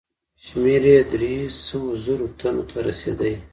شمېر 0.45 0.83
یې 0.91 0.97
دریو 1.09 1.55
سوو 1.65 1.89
زرو 2.03 2.27
تنو 2.39 2.63
ته 2.69 2.77
رسېدی. 2.87 3.33